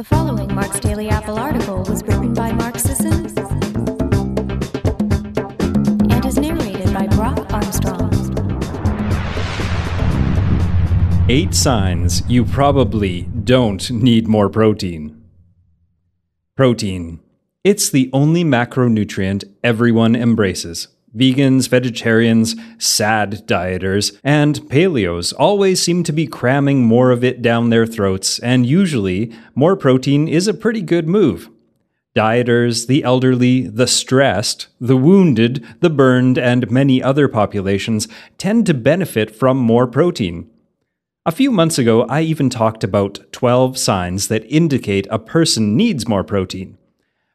[0.00, 3.26] The following Mark's Daily Apple article was written by Mark Sisson
[6.10, 8.10] and is narrated by Brock Armstrong.
[11.28, 15.22] Eight signs you probably don't need more protein.
[16.56, 17.20] Protein.
[17.62, 20.88] It's the only macronutrient everyone embraces.
[21.14, 27.70] Vegans, vegetarians, sad dieters, and paleos always seem to be cramming more of it down
[27.70, 31.50] their throats, and usually, more protein is a pretty good move.
[32.14, 38.08] Dieters, the elderly, the stressed, the wounded, the burned, and many other populations
[38.38, 40.48] tend to benefit from more protein.
[41.26, 46.08] A few months ago, I even talked about 12 signs that indicate a person needs
[46.08, 46.78] more protein.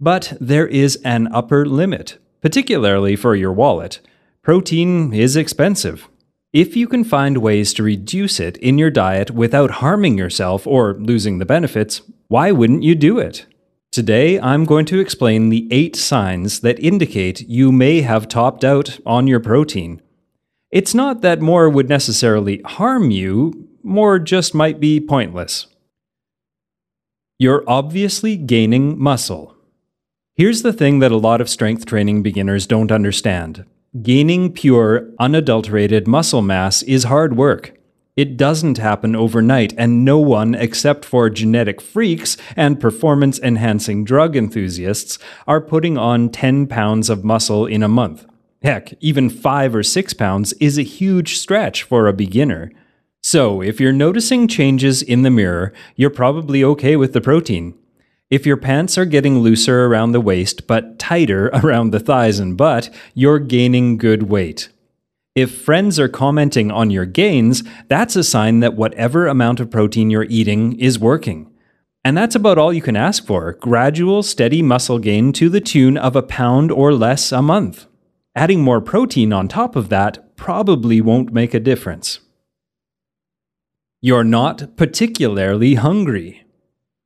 [0.00, 3.98] But there is an upper limit particularly for your wallet.
[4.40, 6.08] Protein is expensive.
[6.52, 10.94] If you can find ways to reduce it in your diet without harming yourself or
[10.94, 13.46] losing the benefits, why wouldn't you do it?
[13.90, 19.00] Today, I'm going to explain the eight signs that indicate you may have topped out
[19.04, 20.00] on your protein.
[20.70, 25.66] It's not that more would necessarily harm you, more just might be pointless.
[27.40, 29.55] You're obviously gaining muscle.
[30.38, 33.64] Here's the thing that a lot of strength training beginners don't understand
[34.02, 37.72] gaining pure, unadulterated muscle mass is hard work.
[38.16, 44.36] It doesn't happen overnight, and no one except for genetic freaks and performance enhancing drug
[44.36, 48.26] enthusiasts are putting on 10 pounds of muscle in a month.
[48.62, 52.70] Heck, even 5 or 6 pounds is a huge stretch for a beginner.
[53.22, 57.72] So, if you're noticing changes in the mirror, you're probably okay with the protein.
[58.28, 62.56] If your pants are getting looser around the waist but tighter around the thighs and
[62.56, 64.68] butt, you're gaining good weight.
[65.36, 70.10] If friends are commenting on your gains, that's a sign that whatever amount of protein
[70.10, 71.52] you're eating is working.
[72.02, 75.98] And that's about all you can ask for gradual, steady muscle gain to the tune
[75.98, 77.86] of a pound or less a month.
[78.34, 82.20] Adding more protein on top of that probably won't make a difference.
[84.00, 86.45] You're not particularly hungry.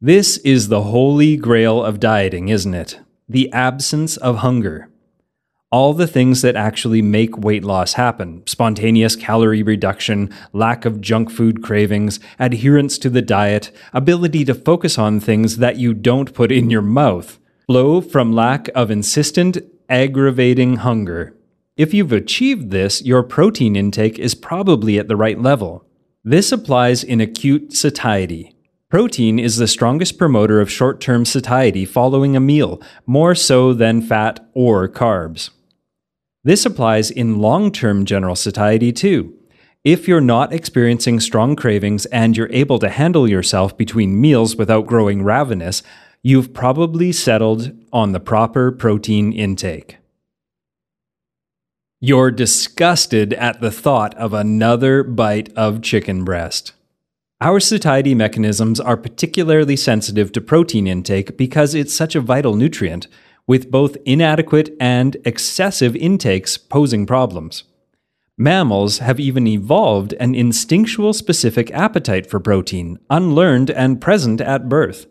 [0.00, 3.00] This is the holy grail of dieting, isn't it?
[3.30, 4.90] The absence of hunger.
[5.72, 11.30] All the things that actually make weight loss happen spontaneous calorie reduction, lack of junk
[11.30, 16.52] food cravings, adherence to the diet, ability to focus on things that you don't put
[16.52, 19.56] in your mouth flow from lack of insistent,
[19.88, 21.34] aggravating hunger.
[21.74, 25.86] If you've achieved this, your protein intake is probably at the right level.
[26.22, 28.55] This applies in acute satiety
[28.88, 34.00] Protein is the strongest promoter of short term satiety following a meal, more so than
[34.00, 35.50] fat or carbs.
[36.44, 39.34] This applies in long term general satiety too.
[39.82, 44.86] If you're not experiencing strong cravings and you're able to handle yourself between meals without
[44.86, 45.82] growing ravenous,
[46.22, 49.98] you've probably settled on the proper protein intake.
[51.98, 56.72] You're disgusted at the thought of another bite of chicken breast.
[57.42, 63.08] Our satiety mechanisms are particularly sensitive to protein intake because it's such a vital nutrient,
[63.46, 67.64] with both inadequate and excessive intakes posing problems.
[68.38, 75.06] Mammals have even evolved an instinctual specific appetite for protein, unlearned and present at birth.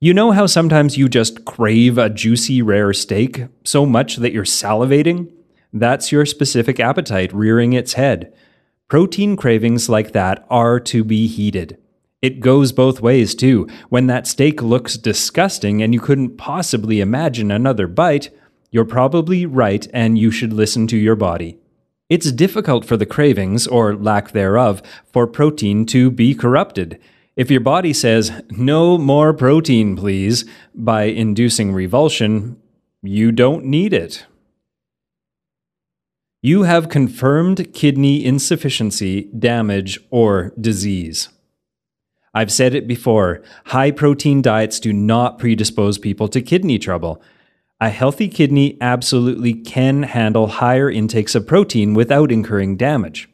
[0.00, 4.44] You know how sometimes you just crave a juicy, rare steak so much that you're
[4.44, 5.32] salivating?
[5.72, 8.34] That's your specific appetite rearing its head.
[8.88, 11.78] Protein cravings like that are to be heeded.
[12.20, 13.66] It goes both ways, too.
[13.88, 18.30] When that steak looks disgusting and you couldn't possibly imagine another bite,
[18.70, 21.58] you're probably right and you should listen to your body.
[22.10, 27.00] It's difficult for the cravings, or lack thereof, for protein to be corrupted.
[27.36, 32.60] If your body says, no more protein, please, by inducing revulsion,
[33.02, 34.26] you don't need it.
[36.46, 41.30] You have confirmed kidney insufficiency, damage, or disease.
[42.34, 47.22] I've said it before high protein diets do not predispose people to kidney trouble.
[47.80, 53.26] A healthy kidney absolutely can handle higher intakes of protein without incurring damage.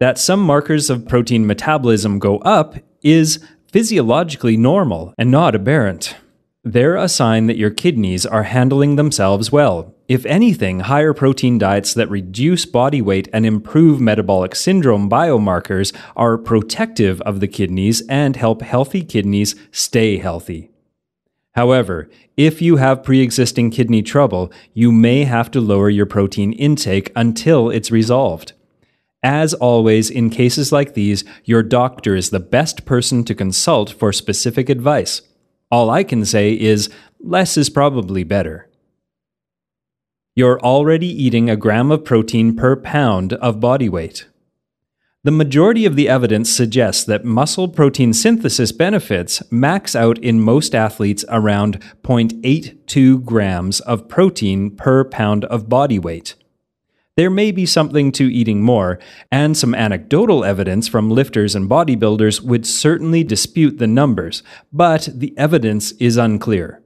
[0.00, 2.74] That some markers of protein metabolism go up
[3.04, 3.38] is
[3.68, 6.16] physiologically normal and not aberrant.
[6.64, 9.96] They're a sign that your kidneys are handling themselves well.
[10.06, 16.38] If anything, higher protein diets that reduce body weight and improve metabolic syndrome biomarkers are
[16.38, 20.70] protective of the kidneys and help healthy kidneys stay healthy.
[21.56, 26.52] However, if you have pre existing kidney trouble, you may have to lower your protein
[26.52, 28.52] intake until it's resolved.
[29.24, 34.12] As always, in cases like these, your doctor is the best person to consult for
[34.12, 35.22] specific advice.
[35.72, 38.68] All I can say is less is probably better.
[40.36, 44.26] You're already eating a gram of protein per pound of body weight.
[45.24, 50.74] The majority of the evidence suggests that muscle protein synthesis benefits max out in most
[50.74, 56.34] athletes around 0.82 grams of protein per pound of body weight.
[57.14, 58.98] There may be something to eating more,
[59.30, 64.42] and some anecdotal evidence from lifters and bodybuilders would certainly dispute the numbers,
[64.72, 66.82] but the evidence is unclear.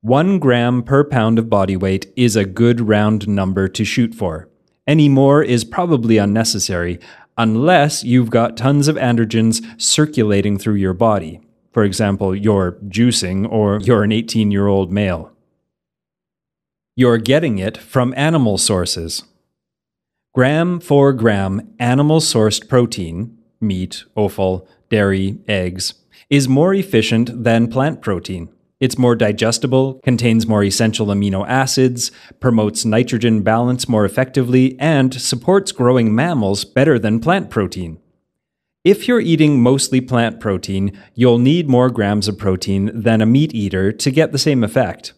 [0.00, 4.48] One gram per pound of body weight is a good round number to shoot for.
[4.86, 6.98] Any more is probably unnecessary,
[7.36, 11.40] unless you've got tons of androgens circulating through your body.
[11.72, 15.32] For example, you're juicing or you're an 18 year old male.
[16.94, 19.24] You're getting it from animal sources.
[20.36, 25.94] Gram for gram animal sourced protein, meat, offal, dairy, eggs,
[26.28, 28.50] is more efficient than plant protein.
[28.78, 35.72] It's more digestible, contains more essential amino acids, promotes nitrogen balance more effectively, and supports
[35.72, 37.98] growing mammals better than plant protein.
[38.84, 43.54] If you're eating mostly plant protein, you'll need more grams of protein than a meat
[43.54, 45.14] eater to get the same effect.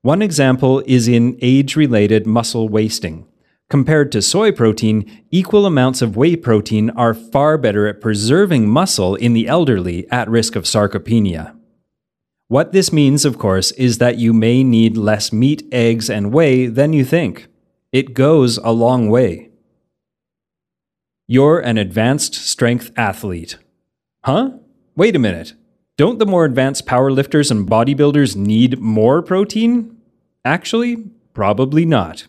[0.00, 3.26] One example is in age related muscle wasting.
[3.68, 9.16] Compared to soy protein, equal amounts of whey protein are far better at preserving muscle
[9.16, 11.56] in the elderly at risk of sarcopenia.
[12.46, 16.66] What this means, of course, is that you may need less meat, eggs, and whey
[16.66, 17.48] than you think.
[17.90, 19.50] It goes a long way.
[21.26, 23.58] You're an advanced strength athlete.
[24.22, 24.50] Huh?
[24.94, 25.54] Wait a minute.
[25.96, 29.96] Don't the more advanced powerlifters and bodybuilders need more protein?
[30.44, 30.98] Actually,
[31.34, 32.28] probably not.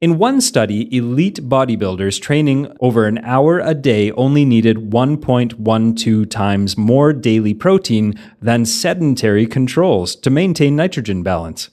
[0.00, 6.78] In one study, elite bodybuilders training over an hour a day only needed 1.12 times
[6.78, 11.70] more daily protein than sedentary controls to maintain nitrogen balance.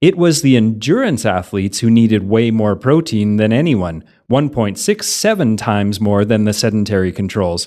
[0.00, 6.24] It was the endurance athletes who needed way more protein than anyone, 1.67 times more
[6.24, 7.66] than the sedentary controls,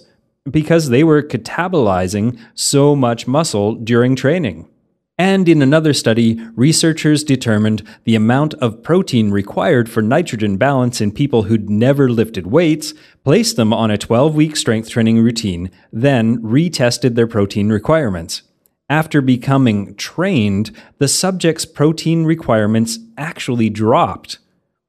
[0.50, 4.70] because they were catabolizing so much muscle during training.
[5.18, 11.12] And in another study, researchers determined the amount of protein required for nitrogen balance in
[11.12, 16.40] people who'd never lifted weights, placed them on a 12 week strength training routine, then
[16.40, 18.42] retested their protein requirements.
[18.90, 24.40] After becoming trained, the subjects' protein requirements actually dropped.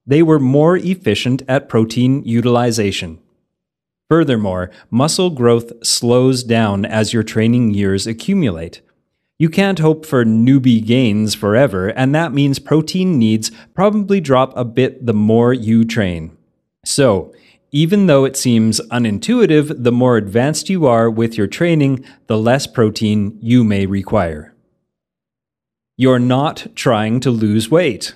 [0.07, 3.19] They were more efficient at protein utilization.
[4.09, 8.81] Furthermore, muscle growth slows down as your training years accumulate.
[9.37, 14.63] You can't hope for newbie gains forever, and that means protein needs probably drop a
[14.63, 16.37] bit the more you train.
[16.85, 17.33] So,
[17.71, 22.65] even though it seems unintuitive, the more advanced you are with your training, the less
[22.65, 24.53] protein you may require.
[25.97, 28.15] You're not trying to lose weight.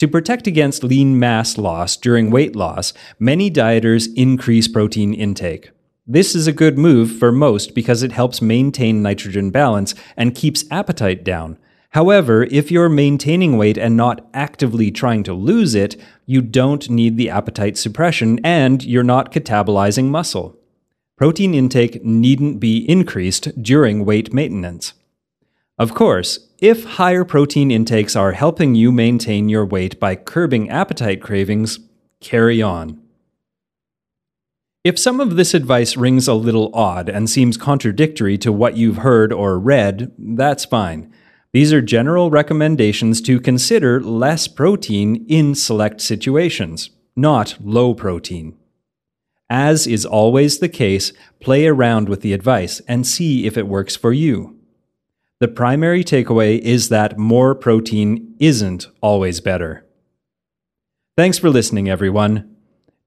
[0.00, 5.70] To protect against lean mass loss during weight loss, many dieters increase protein intake.
[6.06, 10.64] This is a good move for most because it helps maintain nitrogen balance and keeps
[10.70, 11.56] appetite down.
[11.90, 15.96] However, if you're maintaining weight and not actively trying to lose it,
[16.26, 20.58] you don't need the appetite suppression and you're not catabolizing muscle.
[21.16, 24.92] Protein intake needn't be increased during weight maintenance.
[25.78, 31.22] Of course, if higher protein intakes are helping you maintain your weight by curbing appetite
[31.22, 31.78] cravings,
[32.20, 33.03] carry on.
[34.84, 38.98] If some of this advice rings a little odd and seems contradictory to what you've
[38.98, 41.10] heard or read, that's fine.
[41.52, 48.58] These are general recommendations to consider less protein in select situations, not low protein.
[49.48, 53.96] As is always the case, play around with the advice and see if it works
[53.96, 54.58] for you.
[55.40, 59.86] The primary takeaway is that more protein isn't always better.
[61.16, 62.53] Thanks for listening, everyone.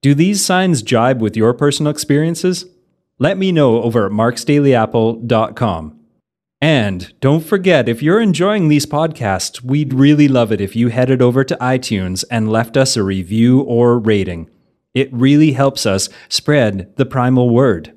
[0.07, 2.63] Do these signs jibe with your personal experiences?
[3.19, 5.99] Let me know over at marksdailyapple.com.
[6.61, 11.21] And don't forget, if you're enjoying these podcasts, we'd really love it if you headed
[11.21, 14.49] over to iTunes and left us a review or rating.
[14.93, 17.91] It really helps us spread the primal word.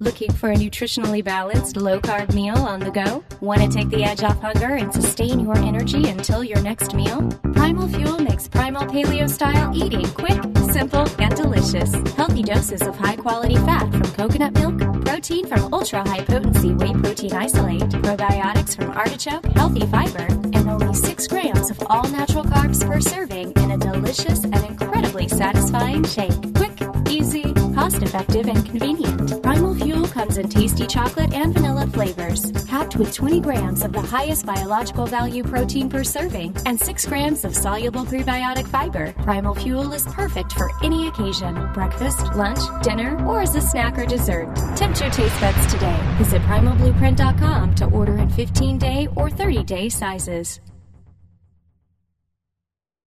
[0.00, 3.22] Looking for a nutritionally balanced, low carb meal on the go?
[3.40, 7.22] Want to take the edge off hunger and sustain your energy until your next meal?
[7.54, 11.94] Primal Fuel makes primal paleo style eating quick, simple, and delicious.
[12.16, 16.92] Healthy doses of high quality fat from coconut milk, protein from ultra high potency whey
[16.94, 22.84] protein isolate, probiotics from artichoke, healthy fiber, and only 6 grams of all natural carbs
[22.84, 26.54] per serving in a delicious and incredibly satisfying shake.
[26.56, 26.76] Quick,
[27.08, 27.53] easy,
[27.84, 29.42] cost effective, and convenient.
[29.42, 34.00] Primal Fuel comes in tasty chocolate and vanilla flavors, packed with 20 grams of the
[34.00, 39.12] highest biological value protein per serving and 6 grams of soluble prebiotic fiber.
[39.24, 44.06] Primal Fuel is perfect for any occasion breakfast, lunch, dinner, or as a snack or
[44.06, 44.48] dessert.
[44.76, 46.00] Tempt your taste buds today.
[46.16, 50.60] Visit primalblueprint.com to order in 15 day or 30 day sizes.